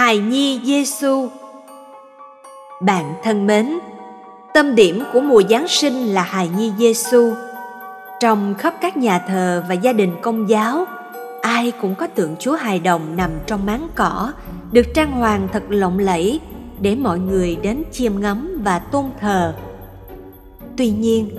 [0.00, 1.28] hài nhi Giêsu.
[2.80, 3.78] Bạn thân mến,
[4.54, 7.32] tâm điểm của mùa Giáng sinh là hài nhi Giêsu.
[8.20, 10.84] Trong khắp các nhà thờ và gia đình công giáo,
[11.42, 14.32] ai cũng có tượng Chúa hài đồng nằm trong máng cỏ,
[14.72, 16.40] được trang hoàng thật lộng lẫy
[16.80, 19.54] để mọi người đến chiêm ngắm và tôn thờ.
[20.76, 21.36] Tuy nhiên,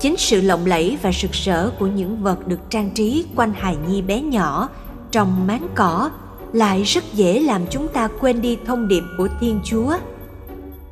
[0.00, 3.76] chính sự lộng lẫy và rực rỡ của những vật được trang trí quanh hài
[3.88, 4.68] nhi bé nhỏ
[5.10, 6.10] trong máng cỏ
[6.52, 9.96] lại rất dễ làm chúng ta quên đi thông điệp của thiên chúa.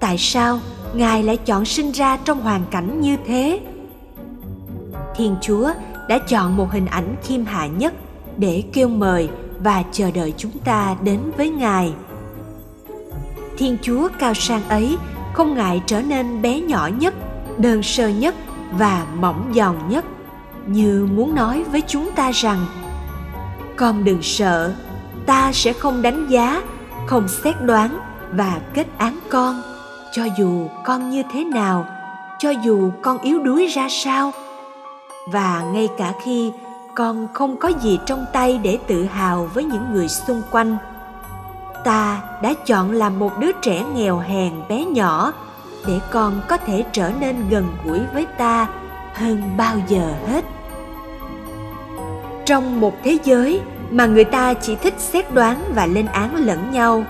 [0.01, 0.61] Tại sao
[0.95, 3.61] ngài lại chọn sinh ra trong hoàn cảnh như thế?
[5.17, 5.71] Thiên chúa
[6.09, 7.95] đã chọn một hình ảnh khiêm hạ nhất
[8.37, 9.29] để kêu mời
[9.63, 11.93] và chờ đợi chúng ta đến với ngài.
[13.59, 14.97] Thiên chúa cao sang ấy
[15.33, 17.15] không ngại trở nên bé nhỏ nhất,
[17.59, 18.35] đơn sơ nhất
[18.73, 20.05] và mỏng giòn nhất.
[20.67, 22.67] Như muốn nói với chúng ta rằng,
[23.77, 24.75] con đừng sợ
[25.27, 26.63] ta sẽ không đánh giá,
[27.07, 27.99] không xét đoán
[28.33, 29.63] và kết án con.
[30.13, 31.87] Cho dù con như thế nào,
[32.39, 34.33] cho dù con yếu đuối ra sao,
[35.33, 36.53] và ngay cả khi
[36.95, 40.77] con không có gì trong tay để tự hào với những người xung quanh,
[41.85, 45.33] ta đã chọn làm một đứa trẻ nghèo hèn bé nhỏ
[45.87, 48.69] để con có thể trở nên gần gũi với ta
[49.15, 50.45] hơn bao giờ hết.
[52.45, 53.61] Trong một thế giới
[53.91, 57.05] mà người ta chỉ thích xét đoán và lên án lẫn nhau.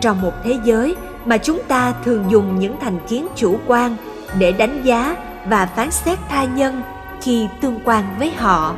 [0.00, 3.96] Trong một thế giới mà chúng ta thường dùng những thành kiến chủ quan
[4.38, 5.16] để đánh giá
[5.48, 6.82] và phán xét tha nhân
[7.20, 8.74] khi tương quan với họ.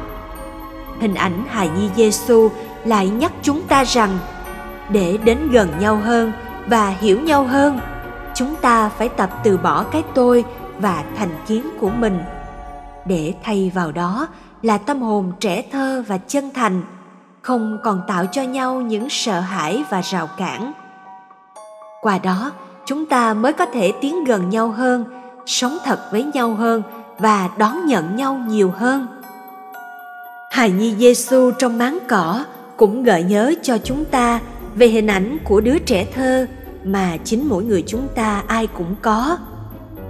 [1.00, 2.48] Hình ảnh hài nhi giêsu
[2.84, 4.18] lại nhắc chúng ta rằng,
[4.88, 6.32] để đến gần nhau hơn
[6.66, 7.80] và hiểu nhau hơn,
[8.34, 10.44] chúng ta phải tập từ bỏ cái tôi
[10.78, 12.18] và thành kiến của mình.
[13.04, 14.28] Để thay vào đó
[14.62, 16.82] là tâm hồn trẻ thơ và chân thành
[17.42, 20.72] không còn tạo cho nhau những sợ hãi và rào cản.
[22.02, 22.52] Qua đó,
[22.86, 25.04] chúng ta mới có thể tiến gần nhau hơn,
[25.46, 26.82] sống thật với nhau hơn
[27.18, 29.06] và đón nhận nhau nhiều hơn.
[30.50, 32.44] Hài nhi giêsu trong máng cỏ
[32.76, 34.40] cũng gợi nhớ cho chúng ta
[34.74, 36.46] về hình ảnh của đứa trẻ thơ
[36.84, 39.38] mà chính mỗi người chúng ta ai cũng có.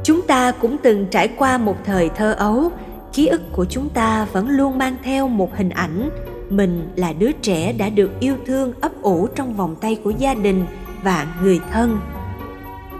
[0.04, 2.72] Chúng ta cũng từng trải qua một thời thơ ấu,
[3.12, 6.10] ký ức của chúng ta vẫn luôn mang theo một hình ảnh
[6.52, 10.34] mình là đứa trẻ đã được yêu thương ấp ủ trong vòng tay của gia
[10.34, 10.66] đình
[11.02, 11.98] và người thân.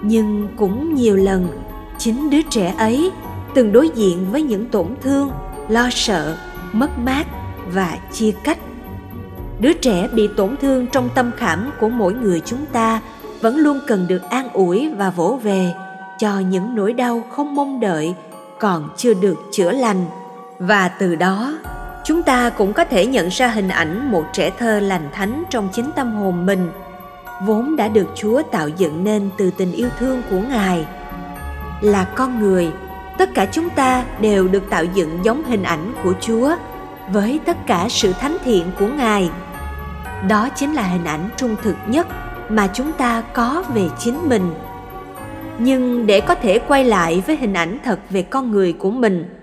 [0.03, 1.49] Nhưng cũng nhiều lần,
[1.99, 3.11] chính đứa trẻ ấy
[3.55, 5.31] từng đối diện với những tổn thương,
[5.69, 6.37] lo sợ,
[6.73, 7.27] mất mát
[7.73, 8.59] và chia cách.
[9.61, 13.01] Đứa trẻ bị tổn thương trong tâm khảm của mỗi người chúng ta
[13.41, 15.75] vẫn luôn cần được an ủi và vỗ về
[16.19, 18.15] cho những nỗi đau không mong đợi
[18.61, 20.05] còn chưa được chữa lành.
[20.59, 21.59] Và từ đó
[22.11, 25.69] chúng ta cũng có thể nhận ra hình ảnh một trẻ thơ lành thánh trong
[25.73, 26.71] chính tâm hồn mình,
[27.47, 30.87] vốn đã được chúa tạo dựng nên từ tình yêu thương của ngài.
[31.81, 32.73] Là con người,
[33.19, 36.57] tất cả chúng ta đều được tạo dựng giống hình ảnh của chúa
[37.13, 39.31] với tất cả sự thánh thiện của ngài.
[40.29, 42.07] Đó chính là hình ảnh trung thực nhất
[42.49, 44.55] mà chúng ta có về chính mình.
[45.59, 49.40] Nhưng để có thể quay lại với hình ảnh thật về con người của mình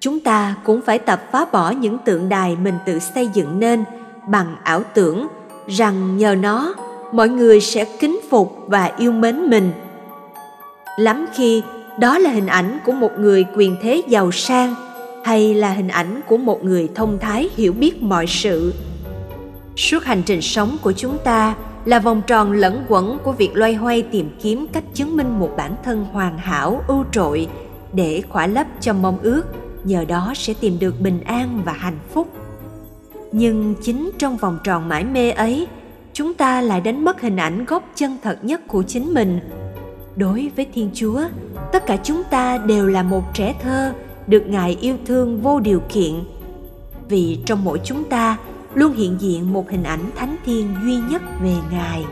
[0.00, 3.84] chúng ta cũng phải tập phá bỏ những tượng đài mình tự xây dựng nên
[4.28, 5.26] bằng ảo tưởng
[5.66, 6.74] rằng nhờ nó,
[7.12, 9.72] mọi người sẽ kính phục và yêu mến mình.
[10.98, 11.62] Lắm khi
[11.98, 14.74] đó là hình ảnh của một người quyền thế giàu sang
[15.24, 18.74] hay là hình ảnh của một người thông thái hiểu biết mọi sự.
[19.76, 21.54] Suốt hành trình sống của chúng ta
[21.84, 25.50] là vòng tròn lẫn quẩn của việc loay hoay tìm kiếm cách chứng minh một
[25.56, 27.48] bản thân hoàn hảo, ưu trội
[27.92, 29.42] để khỏa lấp cho mong ước
[29.88, 32.28] nhờ đó sẽ tìm được bình an và hạnh phúc.
[33.32, 35.66] Nhưng chính trong vòng tròn mãi mê ấy,
[36.12, 39.40] chúng ta lại đánh mất hình ảnh gốc chân thật nhất của chính mình.
[40.16, 41.20] Đối với thiên chúa,
[41.72, 43.92] tất cả chúng ta đều là một trẻ thơ
[44.26, 46.14] được ngài yêu thương vô điều kiện.
[47.08, 48.36] Vì trong mỗi chúng ta
[48.74, 52.04] luôn hiện diện một hình ảnh thánh thiên duy nhất về ngài.